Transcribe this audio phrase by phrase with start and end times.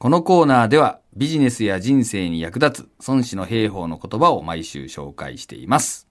[0.00, 6.08] このコーナーではビジネスや人生に役立つ孫子の兵法の言葉を毎週紹介しています。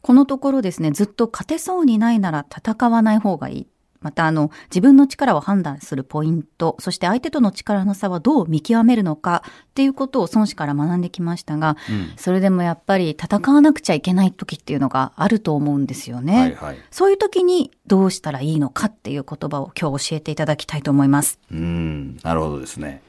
[0.00, 3.66] このところですね、ずっと勝てそうにないなら戦わない方がいい。
[4.00, 16.40] また、あの、自分の力を判断するポイント、そして相手との力の差はどう見極めるのかっていうことを孫子から学んできましたが、うんそれでもやっぱり戦わなくちゃいけない時っていうのがあると思うんですよね。
[16.40, 16.78] はいはい。
[16.90, 21.38] そういう時にどうしたらいいのかっていう言葉を今日教えていただきたいと思います。
[21.52, 23.02] うん、なるほどですね。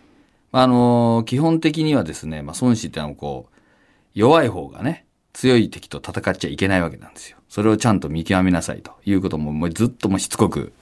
[0.52, 3.56] あのー基本的にはですね、まあ、孫子ってのはこう、
[4.16, 7.38] 弱い方がね、強い敵と戦っちゃいけないわけなんですよ。
[7.50, 10.74] それをちゃんと見極めなさいということも、もうずっともうしつこく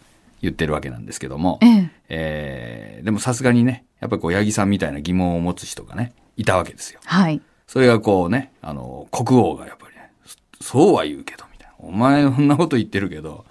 [0.41, 1.89] 言ってるわけなんですけども、ええ。
[2.09, 6.99] えーでもさすがにね、やっぱりこう、八木さんみたいな疑問を持つ人がね、いたわけですよ。
[7.05, 7.41] はい。
[7.67, 11.73] それがこうね、あの、国王がやっぱりね、そそうは言うけど、みたいな。
[11.79, 13.45] お前そんなこと言ってるけど、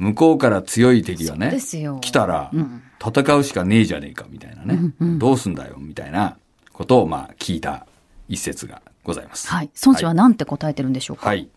[0.00, 1.60] 向こうから強い敵がね
[2.00, 4.74] 来たらうん、戦うしかねえじゃねえか、みたいなね。
[4.74, 6.38] うんうんどうすんだよ、みたいな
[6.72, 7.86] ことを、まあ、聞いた
[8.26, 9.48] 一節がございます。
[9.48, 9.70] はい。
[9.84, 11.50] 孫子は何て答えてるんでしょうか、はい。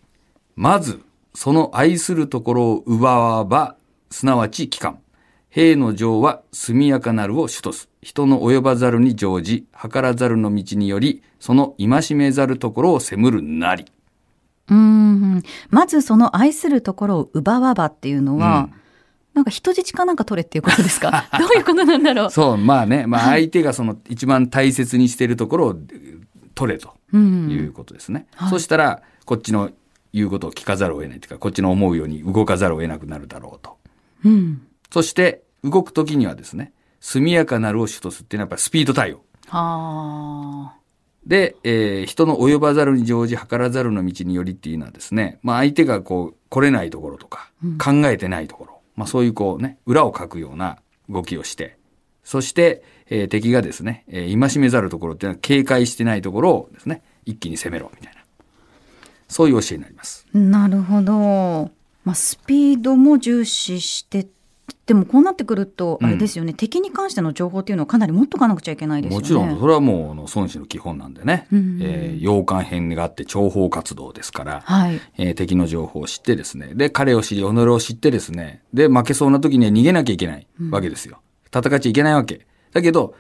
[0.56, 1.02] まず、
[1.34, 3.78] その愛するところを奪わば、
[4.12, 5.00] すなわち帰還。
[5.50, 7.88] 兵の情は速やかなるを主とす。
[8.02, 13.86] 人の及ばざるに乗じ、計らざるの道により、その戒めざるところを責むるなり。
[14.70, 15.44] うーん。
[15.70, 18.80] まずその愛するところを奪わばっていうのは、うん
[19.34, 21.26] なんか人質かなんか取れっていうことですか？
[21.40, 22.30] どういうことなんだろう？
[22.30, 25.76] そう、まあね、まあ相手がその一番大切にしているところを
[26.54, 27.50] 取れとうん。
[27.50, 28.28] いうことですね。
[28.36, 29.72] はいそしたら、こっちの
[30.14, 33.78] 言うことを聞かざるを得ないというか、こっちの思うように動かざるを得なくなるだろうと。
[34.24, 34.62] うん。
[34.92, 39.24] そして、動くときにはですね、速やかなるを主とすっていうのはやっぱりスピード対応。
[39.48, 40.83] はあ。
[41.26, 47.52] で、えー人の及ばざるに乗じ、計らざるの道によりっていうのはですね、まあ相手がこう、来れないところとか、
[47.84, 50.78] 考えてないところ、まあそういうこうね、裏をかくような
[51.10, 51.78] 動きをして、
[52.24, 58.22] そして、えー敵がですね、えー戒めざるところっていうのは警戒してないところをですね、一気に攻めろ、みたいな。
[59.30, 60.28] そういう教えになります。
[60.34, 61.72] なるほど。
[62.04, 64.28] まあ、スピードも重視して、
[64.86, 69.22] でもこうなってくると、あれですよね、敵に関しての情報っていうのをかなり持っとかなくちゃいけないですよね。
[69.22, 75.00] もちろん、それはもう、あの、孫子の基本なんでね、うんえー洋館編があって諜報活動ですから、はい。
[75.18, 81.20] えー敵の情報を知ってですね、で、彼を知り、己を知ってですね、で、負けそうな時には逃げなきゃいけないわけですよ。
[81.56, 82.46] 戦っちゃいけないわけ。
[82.74, 83.16] だけど、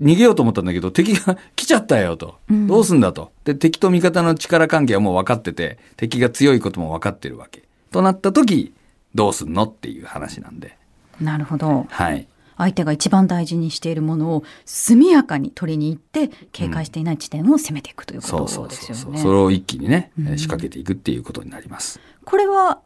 [0.00, 2.36] 逃げようと思ったんだけど、敵が 来ちゃったよと。
[2.50, 3.32] どうすんだと。
[3.44, 7.62] で、敵と味方の力関係はもう分かってて、敵が強いことも分かってるわけ。
[7.90, 8.72] となった時、
[9.14, 10.76] どうすんのっていう話なんで。
[11.20, 11.86] なるほど。
[11.88, 12.26] はい。
[12.56, 18.92] 相手が一番大事にしているものを速やかに取りに行って警戒していない地点を攻めていくというそうことそうそうそう。
[18.92, 19.18] ですよね。
[19.18, 21.98] それを一気にね、えー仕掛けていくっていうことになります。
[22.24, 22.80] これは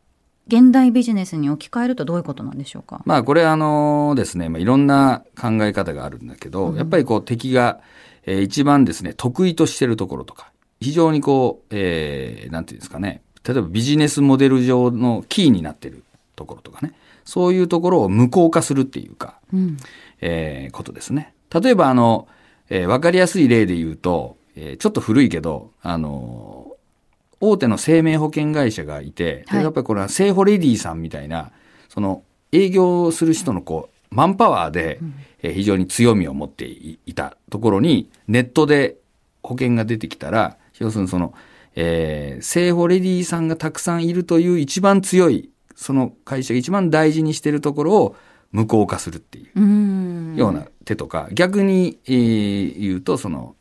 [0.46, 3.02] 現代ビジネスに置き換えるとどういうことなんでしょうか？
[3.04, 7.80] まあこれあのですね、まあ、いろんな考え方があるんだけど、やっぱりこう敵が、
[8.24, 10.50] えー一番ですね、得意としてるところとか、
[10.80, 16.04] 非常にこう、えーなんていうんですかね、例えばビジネスモデル上のキーになってる
[16.38, 16.92] ところとかね、
[17.24, 19.76] そういうところを無効化するっていうか、うん。
[20.20, 21.34] えーことですね。
[21.52, 22.28] 例えばあの、
[22.70, 26.78] えーわかりやすい例で言うと、えーちょっと古いけど、あのー
[27.40, 31.50] 大手の生命保険会社がいて、ではいやっぱりこれは生保レディさんみたいな、
[31.88, 32.22] その
[32.52, 34.98] 営業する人のこう、マンパワーで、
[35.42, 38.96] えー非常に強みを持っていいたところに、ネットで
[39.42, 41.32] 保険が出てきたら、要するにその、
[41.76, 45.50] えー、生保レディさんがたくさんいるという一番強い、
[45.80, 48.16] その会社が一番大事にしているところを
[48.50, 49.60] 無効化するっていう。
[49.60, 50.34] うん。
[50.36, 53.54] ような手とか、逆に、えー言うと、その、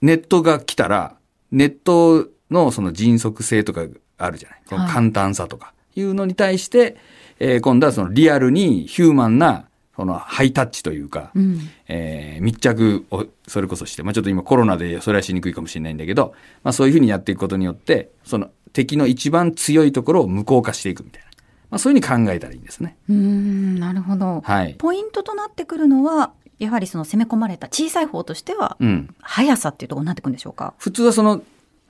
[0.00, 1.16] ネットが来たら、
[1.50, 3.86] ネットのその迅速性とか
[4.18, 4.62] あるじゃない？
[4.68, 6.96] この簡単さとかいうのに対して、
[7.40, 11.58] えー今度はそのリアルにヒューマンな、そのハイタッチというか、うん。
[11.88, 21.28] えー密着をそれこそして、まあちょっと今コロナでそれはしにくいかもしれないんだけど、まあそういうふうにやっていくことによって、その敵の一番強いところを無効化していくみたいな。
[21.74, 22.96] まあそういうふうに考えたらいいんですね。
[23.08, 23.80] うん。
[23.80, 24.42] なるほど。
[24.44, 24.76] はい。
[24.78, 26.30] ポイントとなってくるのは、
[26.60, 29.14] やはりその攻め込まれた小さい方としては、うん。
[29.20, 30.72] 速さっていうところになってくるんでしょうか？
[30.78, 31.42] 普通はその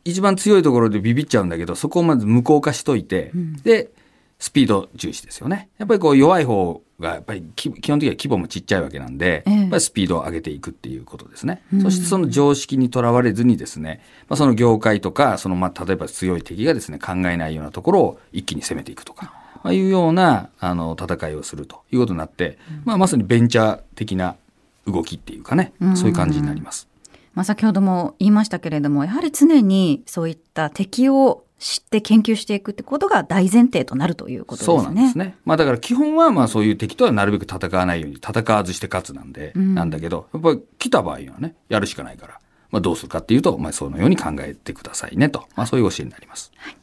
[0.06, 3.90] 一番強いところでビビっちゃうんだけど、そこをまず無効化しといて、んで、
[4.38, 5.68] スピード重視ですよね。
[5.78, 11.62] やっぱりこう弱い方が、やっぱりき基本的には規模もちっちゃいわけなんで、ええやっぱりスピードを上げていくっていうことですね。
[11.72, 24.36] うんそしてその常識にとらわれずにですね、まあ、その業界とか、そのまあ例えば強い敵がですね、考えないようなところを一気に攻めていくとか、まあ、いうようなあの戦いをするということになって、まあまさにベンチャー的な
[24.86, 26.88] 動きっていうかね、そういう感じになります。
[27.34, 34.76] まあ、先ほども言いましたけれども、やはり常にそういった敵を知って研究していくってことが大前提となるということですね。
[34.76, 35.36] そうなんですね。
[35.44, 42.40] まあだから基本はまあそういう敵とはなるべく戦わないように戦わずして勝つなんで、うんなんだけど、やっぱり来た場合はね、やるしかないから、
[42.70, 46.52] まあどうするかっていうと、まあそのように考えてくださいねと、まあそういう教えになります。
[46.56, 46.76] はい